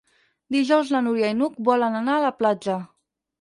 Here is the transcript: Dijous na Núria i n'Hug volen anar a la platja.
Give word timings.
Dijous 0.53 0.93
na 0.95 1.01
Núria 1.07 1.29
i 1.33 1.35
n'Hug 1.41 1.59
volen 1.67 1.99
anar 2.01 2.17
a 2.21 2.25
la 2.25 2.33
platja. 2.41 2.81